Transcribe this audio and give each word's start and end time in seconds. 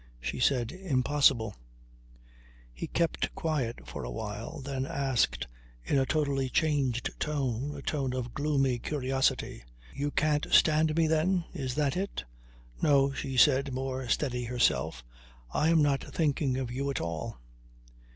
She 0.19 0.39
said: 0.39 0.71
"Impossible." 0.71 1.55
He 2.73 2.87
kept 2.87 3.35
quiet 3.35 3.81
for 3.85 4.03
a 4.03 4.09
while, 4.09 4.59
then 4.59 4.87
asked 4.87 5.45
in 5.83 5.99
a 5.99 6.07
totally 6.07 6.49
changed 6.49 7.11
tone, 7.19 7.75
a 7.77 7.83
tone 7.83 8.15
of 8.15 8.33
gloomy 8.33 8.79
curiosity: 8.79 9.63
"You 9.93 10.09
can't 10.09 10.47
stand 10.49 10.95
me 10.95 11.05
then? 11.05 11.43
Is 11.53 11.75
that 11.75 11.95
it?" 11.95 12.23
"No," 12.81 13.11
she 13.13 13.37
said, 13.37 13.73
more 13.73 14.07
steady 14.09 14.45
herself. 14.45 15.05
"I 15.51 15.69
am 15.69 15.83
not 15.83 16.03
thinking 16.11 16.57
of 16.57 16.71
you 16.71 16.89
at 16.89 16.99
all." 16.99 17.39